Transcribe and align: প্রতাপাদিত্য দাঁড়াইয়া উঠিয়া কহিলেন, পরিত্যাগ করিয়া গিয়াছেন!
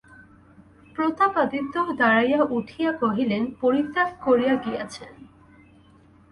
প্রতাপাদিত্য 0.95 1.75
দাঁড়াইয়া 1.97 2.41
উঠিয়া 2.49 2.91
কহিলেন, 2.93 3.43
পরিত্যাগ 3.61 4.09
করিয়া 4.21 4.55
গিয়াছেন! 4.55 5.11